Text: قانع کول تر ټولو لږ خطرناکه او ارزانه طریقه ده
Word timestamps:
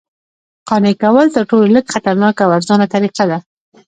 قانع 0.69 0.91
کول 1.03 1.27
تر 1.35 1.43
ټولو 1.49 1.65
لږ 1.75 1.85
خطرناکه 1.93 2.41
او 2.45 2.51
ارزانه 2.57 2.85
طریقه 2.93 3.23
ده 3.31 3.37